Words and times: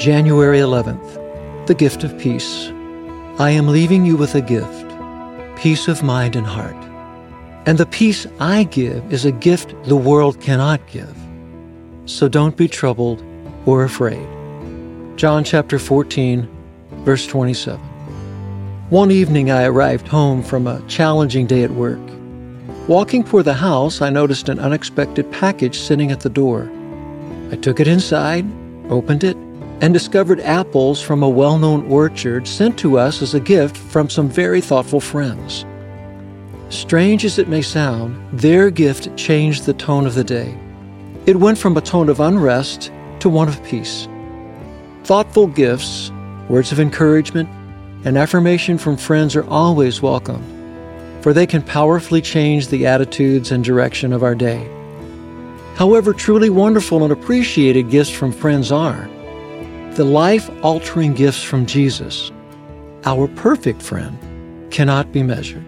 January 0.00 0.60
11th, 0.60 1.66
the 1.66 1.74
gift 1.74 2.04
of 2.04 2.18
peace. 2.18 2.68
I 3.38 3.50
am 3.50 3.68
leaving 3.68 4.06
you 4.06 4.16
with 4.16 4.34
a 4.34 4.40
gift, 4.40 4.86
peace 5.60 5.88
of 5.88 6.02
mind 6.02 6.36
and 6.36 6.46
heart. 6.46 6.82
And 7.66 7.76
the 7.76 7.84
peace 7.84 8.26
I 8.38 8.62
give 8.62 9.12
is 9.12 9.26
a 9.26 9.30
gift 9.30 9.74
the 9.84 9.96
world 9.96 10.40
cannot 10.40 10.80
give. 10.86 11.14
So 12.06 12.28
don't 12.28 12.56
be 12.56 12.66
troubled 12.66 13.22
or 13.66 13.84
afraid. 13.84 14.26
John 15.18 15.44
chapter 15.44 15.78
14, 15.78 16.48
verse 17.04 17.26
27. 17.26 17.78
One 18.88 19.10
evening 19.10 19.50
I 19.50 19.64
arrived 19.64 20.08
home 20.08 20.42
from 20.42 20.66
a 20.66 20.80
challenging 20.88 21.46
day 21.46 21.62
at 21.62 21.72
work. 21.72 22.00
Walking 22.88 23.22
toward 23.22 23.44
the 23.44 23.52
house, 23.52 24.00
I 24.00 24.08
noticed 24.08 24.48
an 24.48 24.60
unexpected 24.60 25.30
package 25.30 25.78
sitting 25.78 26.10
at 26.10 26.20
the 26.20 26.30
door. 26.30 26.72
I 27.50 27.56
took 27.56 27.80
it 27.80 27.86
inside, 27.86 28.46
opened 28.88 29.24
it, 29.24 29.36
and 29.80 29.94
discovered 29.94 30.40
apples 30.40 31.00
from 31.00 31.22
a 31.22 31.28
well 31.28 31.58
known 31.58 31.90
orchard 31.90 32.46
sent 32.46 32.78
to 32.78 32.98
us 32.98 33.22
as 33.22 33.34
a 33.34 33.40
gift 33.40 33.76
from 33.76 34.10
some 34.10 34.28
very 34.28 34.60
thoughtful 34.60 35.00
friends. 35.00 35.64
Strange 36.68 37.24
as 37.24 37.38
it 37.38 37.48
may 37.48 37.62
sound, 37.62 38.16
their 38.32 38.70
gift 38.70 39.16
changed 39.16 39.66
the 39.66 39.72
tone 39.72 40.06
of 40.06 40.14
the 40.14 40.24
day. 40.24 40.56
It 41.26 41.36
went 41.36 41.58
from 41.58 41.76
a 41.76 41.80
tone 41.80 42.08
of 42.08 42.20
unrest 42.20 42.92
to 43.20 43.28
one 43.28 43.48
of 43.48 43.62
peace. 43.64 44.06
Thoughtful 45.04 45.48
gifts, 45.48 46.12
words 46.48 46.72
of 46.72 46.80
encouragement, 46.80 47.48
and 48.04 48.16
affirmation 48.16 48.78
from 48.78 48.96
friends 48.96 49.34
are 49.34 49.48
always 49.48 50.00
welcome, 50.00 50.42
for 51.22 51.32
they 51.32 51.46
can 51.46 51.62
powerfully 51.62 52.22
change 52.22 52.68
the 52.68 52.86
attitudes 52.86 53.50
and 53.50 53.64
direction 53.64 54.12
of 54.12 54.22
our 54.22 54.34
day. 54.34 54.68
However, 55.76 56.12
truly 56.12 56.50
wonderful 56.50 57.02
and 57.02 57.12
appreciated 57.12 57.90
gifts 57.90 58.10
from 58.10 58.32
friends 58.32 58.70
are, 58.70 59.08
the 59.96 60.04
life 60.04 60.48
altering 60.62 61.14
gifts 61.14 61.42
from 61.42 61.66
Jesus, 61.66 62.30
our 63.04 63.26
perfect 63.28 63.82
friend, 63.82 64.16
cannot 64.70 65.10
be 65.12 65.22
measured. 65.22 65.64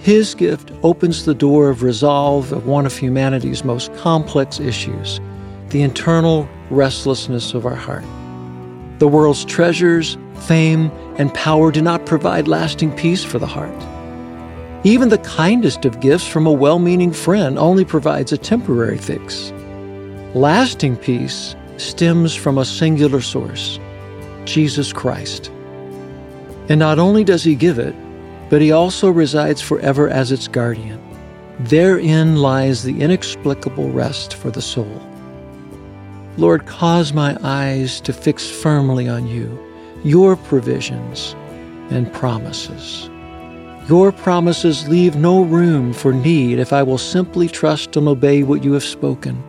His 0.00 0.34
gift 0.34 0.70
opens 0.82 1.24
the 1.24 1.34
door 1.34 1.70
of 1.70 1.82
resolve 1.82 2.52
of 2.52 2.66
one 2.66 2.86
of 2.86 2.96
humanity's 2.96 3.64
most 3.64 3.94
complex 3.96 4.60
issues 4.60 5.20
the 5.70 5.80
internal 5.80 6.46
restlessness 6.68 7.54
of 7.54 7.64
our 7.64 7.74
heart. 7.74 8.04
The 8.98 9.08
world's 9.08 9.44
treasures, 9.46 10.18
fame, 10.40 10.90
and 11.16 11.32
power 11.32 11.72
do 11.72 11.80
not 11.80 12.04
provide 12.04 12.46
lasting 12.46 12.94
peace 12.94 13.24
for 13.24 13.38
the 13.38 13.46
heart. 13.46 13.74
Even 14.84 15.08
the 15.08 15.18
kindest 15.18 15.86
of 15.86 16.00
gifts 16.00 16.26
from 16.26 16.46
a 16.46 16.52
well 16.52 16.78
meaning 16.78 17.12
friend 17.12 17.58
only 17.58 17.86
provides 17.86 18.32
a 18.32 18.36
temporary 18.36 18.98
fix. 18.98 19.50
Lasting 20.34 20.96
peace 20.96 21.56
stems 21.82 22.34
from 22.34 22.58
a 22.58 22.64
singular 22.64 23.20
source 23.20 23.78
Jesus 24.44 24.92
Christ. 24.92 25.50
And 26.68 26.78
not 26.78 26.98
only 26.98 27.24
does 27.24 27.44
He 27.44 27.54
give 27.54 27.78
it, 27.78 27.94
but 28.50 28.60
He 28.60 28.72
also 28.72 29.10
resides 29.10 29.60
forever 29.60 30.08
as 30.08 30.32
its 30.32 30.48
guardian. 30.48 31.00
Therein 31.60 32.36
lies 32.36 32.82
the 32.82 33.00
inexplicable 33.00 33.90
rest 33.90 34.34
for 34.34 34.50
the 34.50 34.62
soul. 34.62 35.00
Lord, 36.38 36.66
cause 36.66 37.12
my 37.12 37.36
eyes 37.42 38.00
to 38.02 38.12
fix 38.12 38.50
firmly 38.50 39.08
on 39.08 39.26
you, 39.26 39.58
your 40.02 40.36
provisions 40.36 41.36
and 41.90 42.12
promises. 42.12 43.10
Your 43.88 44.12
promises 44.12 44.88
leave 44.88 45.16
no 45.16 45.42
room 45.42 45.92
for 45.92 46.12
need 46.12 46.58
if 46.58 46.72
I 46.72 46.82
will 46.82 46.98
simply 46.98 47.48
trust 47.48 47.96
and 47.96 48.08
obey 48.08 48.42
what 48.42 48.64
you 48.64 48.72
have 48.72 48.84
spoken. 48.84 49.42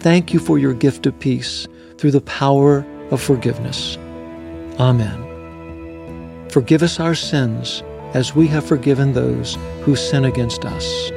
Thank 0.00 0.32
you 0.32 0.40
for 0.40 0.58
your 0.58 0.72
gift 0.72 1.06
of 1.06 1.18
peace 1.20 1.68
through 1.98 2.12
the 2.12 2.22
power 2.22 2.86
of 3.10 3.20
forgiveness. 3.20 3.98
Amen. 4.78 6.48
Forgive 6.50 6.82
us 6.82 6.98
our 6.98 7.14
sins 7.14 7.82
as 8.14 8.34
we 8.34 8.46
have 8.48 8.64
forgiven 8.64 9.12
those 9.12 9.58
who 9.82 9.94
sin 9.94 10.24
against 10.24 10.64
us. 10.64 11.10